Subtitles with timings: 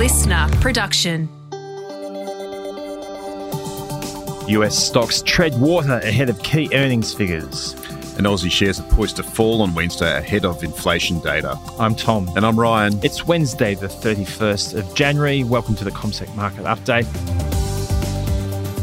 [0.00, 1.28] listener production.
[4.48, 7.74] US stocks tread water ahead of key earnings figures.
[8.16, 11.58] And Aussie shares are poised to fall on Wednesday ahead of inflation data.
[11.78, 12.30] I'm Tom.
[12.34, 12.98] And I'm Ryan.
[13.04, 15.44] It's Wednesday, the 31st of January.
[15.44, 17.06] Welcome to the CommSec Market Update.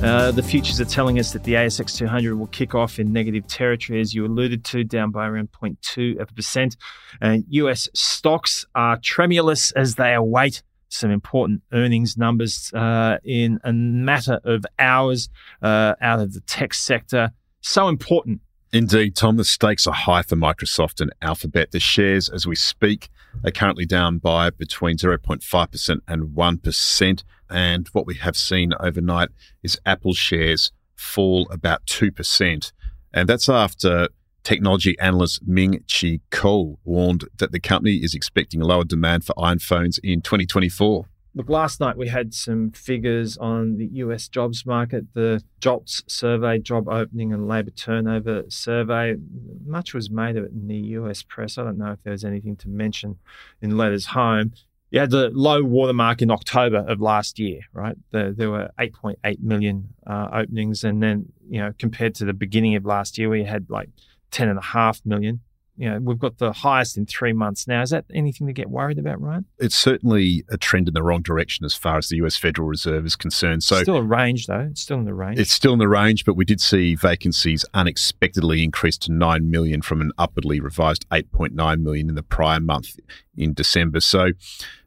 [0.04, 3.48] Uh, the futures are telling us that the ASX 200 will kick off in negative
[3.48, 6.78] territory, as you alluded to, down by around 0.2 of a percent.
[7.20, 13.74] And US stocks are tremulous as they await some important earnings numbers uh, in a
[13.74, 15.30] matter of hours
[15.62, 17.32] uh, out of the tech sector.
[17.62, 18.42] So important.
[18.74, 21.72] Indeed, Tom, the stakes are high for Microsoft and Alphabet.
[21.72, 23.10] The shares, as we speak,
[23.46, 27.24] are currently down by between 0.5% and 1%.
[27.50, 29.30] And what we have seen overnight
[29.64, 32.72] is Apple shares fall about 2%.
[33.14, 34.10] And that's after
[34.48, 39.78] technology analyst Ming Chi Kuo warned that the company is expecting lower demand for iPhones
[39.78, 41.06] phones in 2024.
[41.36, 46.58] Look, last night we had some figures on the US jobs market, the JOLTS survey,
[46.60, 49.18] job opening and labour turnover survey.
[49.66, 51.58] Much was made of it in the US press.
[51.58, 53.18] I don't know if there was anything to mention
[53.62, 54.54] in letters home.
[54.90, 57.98] You had the low watermark in October of last year, right?
[58.12, 60.86] The, there were 8.8 million uh, openings.
[60.86, 63.90] And then, you know, compared to the beginning of last year, we had like
[64.32, 65.42] ten and a half million.
[65.78, 67.84] You know, we've got the highest in three months now.
[67.84, 69.46] Is that anything to get worried about, Ryan?
[69.60, 73.06] It's certainly a trend in the wrong direction as far as the US Federal Reserve
[73.06, 73.64] is concerned.
[73.64, 74.68] So still a range though.
[74.72, 75.40] It's still in the range.
[75.40, 79.84] It's still in the range, but we did see vacancies unexpectedly increase to nine million
[79.84, 82.98] from an upwardly revised eight point nine million in the prior month
[83.36, 84.00] in December.
[84.00, 84.32] So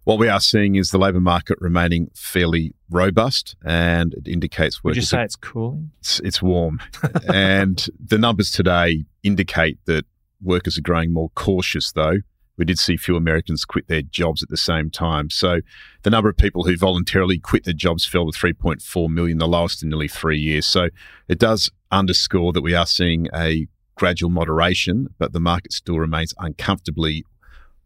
[0.04, 4.82] what we are seeing is the labour market remaining fairly robust, and it indicates.
[4.82, 5.92] Would you say it's cooling?
[6.00, 6.80] It's, it's warm,
[7.32, 10.04] and the numbers today indicate that
[10.42, 11.92] workers are growing more cautious.
[11.92, 12.18] Though
[12.56, 15.60] we did see few Americans quit their jobs at the same time, so
[16.02, 19.82] the number of people who voluntarily quit their jobs fell to 3.4 million, the lowest
[19.82, 20.66] in nearly three years.
[20.66, 20.88] So
[21.28, 26.34] it does underscore that we are seeing a gradual moderation, but the market still remains
[26.38, 27.24] uncomfortably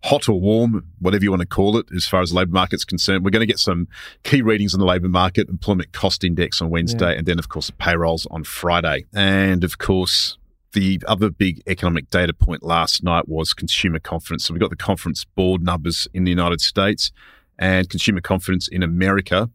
[0.04, 2.84] hot or warm, whatever you want to call it, as far as the labour market's
[2.84, 3.24] concerned.
[3.24, 3.88] We're going to get some
[4.22, 7.18] key readings on the labour market, employment cost index on Wednesday, yeah.
[7.18, 9.06] and then, of course, the payrolls on Friday.
[9.14, 10.36] And, of course,
[10.74, 14.44] the other big economic data point last night was consumer confidence.
[14.44, 17.10] So we got the conference board numbers in the United States,
[17.58, 19.48] and consumer confidence in America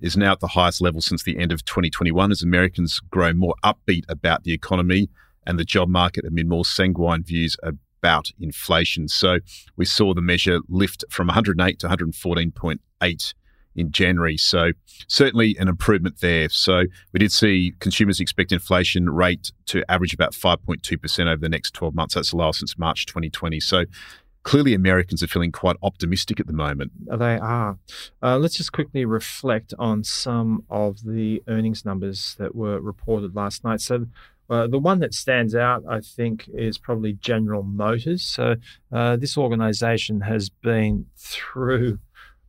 [0.00, 3.54] is now at the highest level since the end of 2021 as Americans grow more
[3.64, 5.08] upbeat about the economy
[5.46, 9.08] and the job market amid more sanguine views about inflation.
[9.08, 9.38] So
[9.76, 13.34] we saw the measure lift from 108 to 114.8
[13.78, 14.36] in January.
[14.36, 14.72] So
[15.06, 16.48] certainly an improvement there.
[16.48, 21.74] So we did see consumers expect inflation rate to average about 5.2% over the next
[21.74, 22.14] 12 months.
[22.14, 23.60] That's the lowest since March 2020.
[23.60, 23.84] So
[24.42, 26.92] clearly Americans are feeling quite optimistic at the moment.
[27.06, 27.78] They are.
[28.22, 33.64] Uh, let's just quickly reflect on some of the earnings numbers that were reported last
[33.64, 33.80] night.
[33.80, 34.06] So
[34.50, 38.22] uh, the one that stands out, I think, is probably General Motors.
[38.22, 38.56] So,
[38.90, 41.98] uh, this organization has been through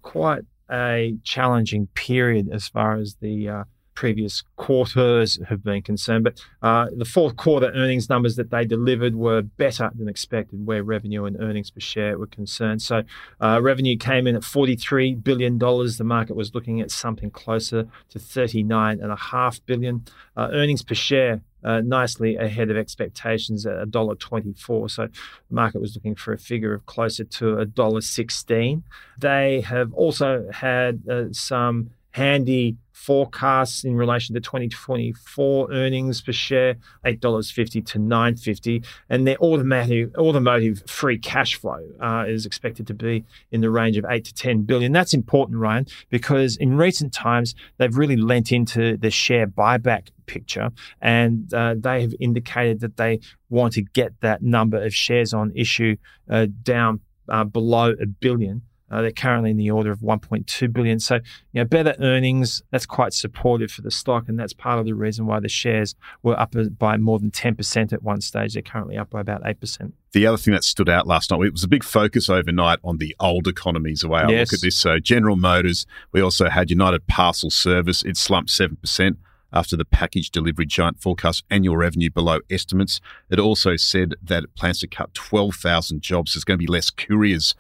[0.02, 3.64] quite a challenging period as far as the uh,
[4.00, 6.24] previous quarters have been concerned.
[6.24, 10.84] But uh, the fourth quarter earnings numbers that they delivered were better than expected, where
[10.84, 12.82] revenue and earnings per share were concerned.
[12.82, 13.04] So
[13.42, 15.58] uh, revenue came in at $43 billion.
[15.58, 20.06] The market was looking at something closer to 39.5 billion.
[20.38, 24.92] Uh, earnings per share uh, nicely ahead of expectations at $1.24.
[24.92, 25.12] So the
[25.50, 28.84] market was looking for a figure of closer to $1.16.
[29.18, 36.76] They have also had uh, some handy forecasts in relation to 2024 earnings per share,
[37.06, 38.86] $8.50 to $9.50.
[39.10, 43.96] And their automotive, automotive free cash flow uh, is expected to be in the range
[43.96, 44.92] of 8 to 10 billion.
[44.92, 50.70] That's important, Ryan, because in recent times, they've really lent into the share buyback picture
[51.02, 55.54] and uh, they have indicated that they want to get that number of shares on
[55.56, 55.96] issue
[56.30, 58.62] uh, down uh, below a billion.
[58.92, 61.00] Uh, they're currently in the order of 1.2 billion.
[61.00, 61.16] So,
[61.52, 64.28] you know, better earnings, that's quite supportive for the stock.
[64.28, 67.94] And that's part of the reason why the shares were up by more than 10%
[67.94, 68.54] at one stage.
[68.54, 69.92] They're currently up by about 8%.
[70.12, 72.98] The other thing that stood out last night, it was a big focus overnight on
[72.98, 74.48] the old economies, the way I yes.
[74.48, 74.76] look at this.
[74.76, 79.18] So, General Motors, we also had United Parcel Service, it slumped 7%
[79.52, 83.02] after the package delivery giant forecast annual revenue below estimates.
[83.30, 86.34] It also said that it plans to cut 12,000 jobs.
[86.34, 87.56] There's going to be less couriers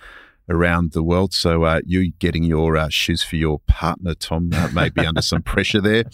[0.49, 1.33] around the world.
[1.33, 5.21] So uh, you getting your uh, shoes for your partner, Tom, uh, may be under
[5.21, 6.05] some pressure there.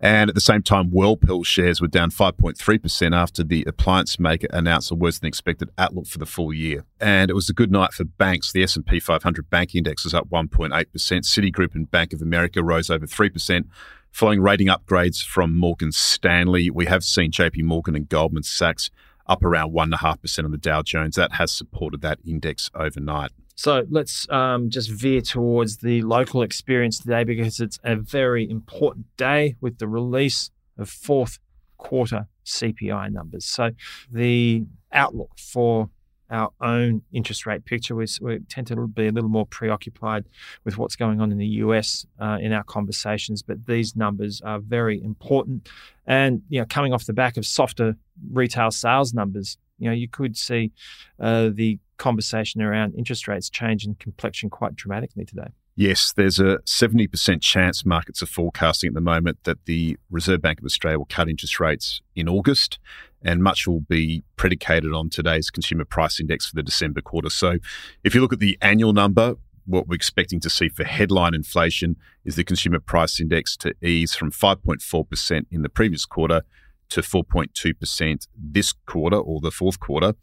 [0.00, 4.90] And at the same time, Whirlpool shares were down 5.3% after the appliance maker announced
[4.90, 6.84] a worse than expected outlook for the full year.
[7.00, 8.52] And it was a good night for banks.
[8.52, 10.86] The S&P 500 bank index was up 1.8%.
[10.90, 13.64] Citigroup and Bank of America rose over 3%.
[14.12, 18.90] Following rating upgrades from Morgan Stanley, we have seen JP Morgan and Goldman Sachs
[19.26, 21.14] up around 1.5% on the Dow Jones.
[21.14, 23.30] That has supported that index overnight.
[23.60, 29.14] So let's um, just veer towards the local experience today because it's a very important
[29.18, 31.38] day with the release of fourth
[31.76, 33.44] quarter CPI numbers.
[33.44, 33.72] So
[34.10, 35.90] the outlook for
[36.30, 37.94] our own interest rate picture.
[37.94, 40.24] We, we, tend to be a little more preoccupied
[40.64, 44.58] with what's going on in the US uh, in our conversations, but these numbers are
[44.58, 45.68] very important.
[46.06, 47.96] And you know, coming off the back of softer
[48.32, 50.72] retail sales numbers, you know, you could see
[51.18, 55.48] uh, the conversation around interest rates change in complexion quite dramatically today.
[55.76, 60.58] Yes, there's a 70% chance markets are forecasting at the moment that the Reserve Bank
[60.58, 62.78] of Australia will cut interest rates in August
[63.22, 67.30] and much will be predicated on today's consumer price index for the December quarter.
[67.30, 67.58] So
[68.04, 69.36] if you look at the annual number,
[69.66, 74.14] what we're expecting to see for headline inflation is the consumer price index to ease
[74.14, 76.42] from 5.4% in the previous quarter
[76.90, 80.14] to 4.2% this quarter or the fourth quarter.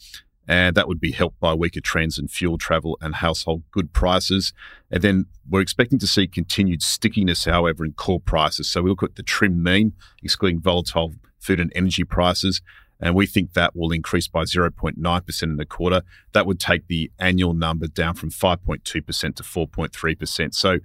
[0.49, 4.53] And that would be helped by weaker trends in fuel, travel, and household good prices.
[4.89, 8.69] And then we're expecting to see continued stickiness, however, in core prices.
[8.69, 9.91] So we look at the trim mean,
[10.23, 12.61] excluding volatile food and energy prices,
[12.99, 16.01] and we think that will increase by 0.9% in the quarter.
[16.33, 20.53] That would take the annual number down from 5.2% to 4.3%.
[20.55, 20.79] So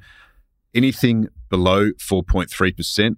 [0.74, 3.16] anything below 4.3%,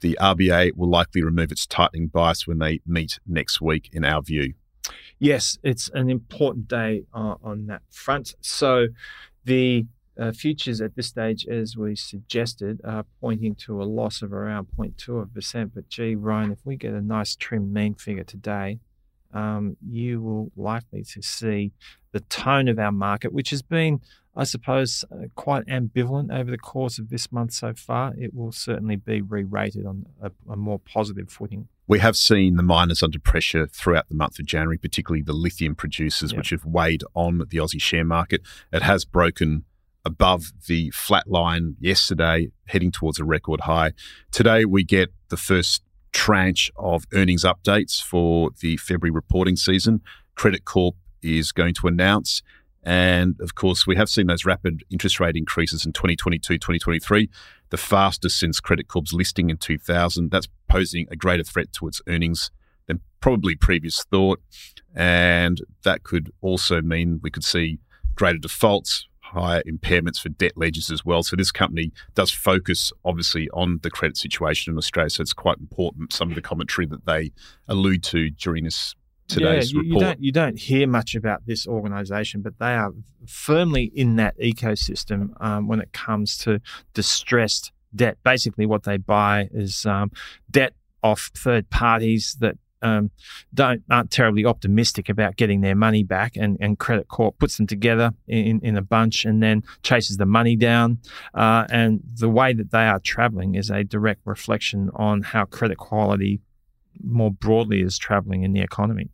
[0.00, 4.22] the RBA will likely remove its tightening bias when they meet next week, in our
[4.22, 4.54] view.
[5.18, 8.34] Yes, it's an important day uh, on that front.
[8.40, 8.88] So
[9.44, 9.86] the
[10.18, 14.68] uh, futures at this stage, as we suggested, are pointing to a loss of around
[14.78, 15.70] 0.2%.
[15.74, 18.80] But gee, Ryan, if we get a nice trim mean figure today,
[19.32, 21.72] um, you will likely to see
[22.12, 24.00] the tone of our market, which has been,
[24.34, 28.14] I suppose, uh, quite ambivalent over the course of this month so far.
[28.18, 31.68] It will certainly be re-rated on a, a more positive footing.
[31.86, 35.74] We have seen the miners under pressure throughout the month of January, particularly the lithium
[35.74, 38.42] producers, which have weighed on the Aussie share market.
[38.72, 39.64] It has broken
[40.04, 43.92] above the flat line yesterday, heading towards a record high.
[44.30, 50.00] Today, we get the first tranche of earnings updates for the February reporting season.
[50.34, 52.42] Credit Corp is going to announce.
[52.82, 57.28] And of course, we have seen those rapid interest rate increases in 2022, 2023,
[57.68, 60.30] the fastest since Credit Corp's listing in 2000.
[60.30, 62.50] That's posing a greater threat to its earnings
[62.86, 64.40] than probably previous thought.
[64.94, 67.78] And that could also mean we could see
[68.14, 71.22] greater defaults, higher impairments for debt ledgers as well.
[71.22, 75.10] So this company does focus obviously on the credit situation in Australia.
[75.10, 77.32] So it's quite important some of the commentary that they
[77.68, 78.94] allude to during this
[79.28, 80.02] today's yeah, you, report.
[80.02, 82.92] You don't, you don't hear much about this organisation, but they are
[83.26, 86.60] firmly in that ecosystem um, when it comes to
[86.94, 88.18] distressed debt.
[88.24, 90.10] Basically, what they buy is um,
[90.50, 93.10] debt off third parties that um,
[93.52, 97.66] don't aren't terribly optimistic about getting their money back, and, and Credit Corp puts them
[97.66, 100.98] together in, in a bunch and then chases the money down.
[101.34, 105.78] Uh, and the way that they are traveling is a direct reflection on how credit
[105.78, 106.40] quality
[107.02, 109.10] more broadly is traveling in the economy.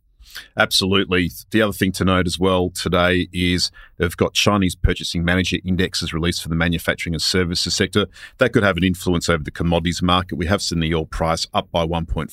[0.55, 1.31] Absolutely.
[1.51, 6.13] The other thing to note as well today is they've got Chinese purchasing manager indexes
[6.13, 8.07] released for the manufacturing and services sector.
[8.37, 10.35] That could have an influence over the commodities market.
[10.35, 12.31] We have seen the oil price up by 1.4%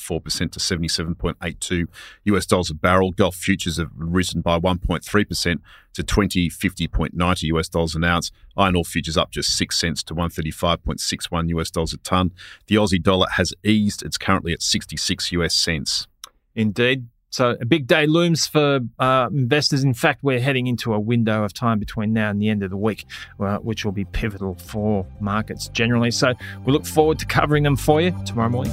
[0.53, 1.87] to 77.82
[2.25, 3.13] US dollars a barrel.
[3.13, 5.59] Gold futures have risen by 1.3%
[5.95, 8.31] to 2050.90 US dollars an ounce.
[8.57, 12.33] Iron ore futures up just 6 cents to 135.61 US dollars a ton.
[12.67, 14.03] The Aussie dollar has eased.
[14.03, 16.07] It's currently at 66 US cents.
[16.55, 17.09] Indeed.
[17.35, 19.83] So a big day looms for uh, investors.
[19.83, 22.71] In fact, we're heading into a window of time between now and the end of
[22.71, 23.07] the week,
[23.41, 26.13] uh, which will be pivotal for markets generally.
[26.13, 28.73] So we look forward to covering them for you tomorrow morning.